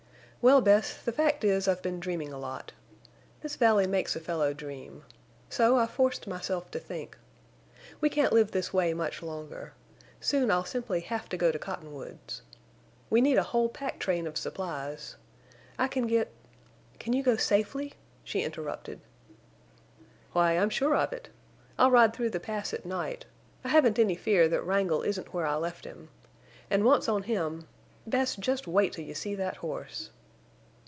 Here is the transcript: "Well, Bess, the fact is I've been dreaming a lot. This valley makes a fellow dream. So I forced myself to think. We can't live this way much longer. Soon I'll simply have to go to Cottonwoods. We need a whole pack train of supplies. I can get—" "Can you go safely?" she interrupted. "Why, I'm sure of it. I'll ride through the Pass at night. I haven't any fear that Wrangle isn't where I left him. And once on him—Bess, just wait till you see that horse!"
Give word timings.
"Well, 0.43 0.59
Bess, 0.61 0.99
the 0.99 1.11
fact 1.11 1.43
is 1.43 1.67
I've 1.67 1.83
been 1.83 1.99
dreaming 1.99 2.33
a 2.33 2.39
lot. 2.39 2.71
This 3.41 3.55
valley 3.55 3.85
makes 3.85 4.15
a 4.15 4.19
fellow 4.19 4.55
dream. 4.55 5.03
So 5.51 5.75
I 5.77 5.85
forced 5.85 6.25
myself 6.25 6.71
to 6.71 6.79
think. 6.79 7.15
We 7.99 8.09
can't 8.09 8.33
live 8.33 8.49
this 8.49 8.73
way 8.73 8.91
much 8.95 9.21
longer. 9.21 9.73
Soon 10.19 10.49
I'll 10.49 10.65
simply 10.65 11.01
have 11.01 11.29
to 11.29 11.37
go 11.37 11.51
to 11.51 11.59
Cottonwoods. 11.59 12.41
We 13.11 13.21
need 13.21 13.37
a 13.37 13.43
whole 13.53 13.69
pack 13.69 13.99
train 13.99 14.25
of 14.25 14.35
supplies. 14.35 15.15
I 15.77 15.87
can 15.87 16.07
get—" 16.07 16.31
"Can 16.97 17.13
you 17.13 17.21
go 17.21 17.37
safely?" 17.37 17.93
she 18.23 18.41
interrupted. 18.41 18.99
"Why, 20.33 20.53
I'm 20.57 20.71
sure 20.71 20.95
of 20.95 21.13
it. 21.13 21.29
I'll 21.77 21.91
ride 21.91 22.15
through 22.15 22.31
the 22.31 22.39
Pass 22.39 22.73
at 22.73 22.83
night. 22.83 23.25
I 23.63 23.67
haven't 23.67 23.99
any 23.99 24.15
fear 24.15 24.47
that 24.49 24.65
Wrangle 24.65 25.03
isn't 25.03 25.35
where 25.35 25.45
I 25.45 25.53
left 25.57 25.85
him. 25.85 26.09
And 26.67 26.83
once 26.83 27.07
on 27.07 27.21
him—Bess, 27.29 28.37
just 28.37 28.65
wait 28.65 28.91
till 28.93 29.05
you 29.05 29.13
see 29.13 29.35
that 29.35 29.57
horse!" 29.57 30.09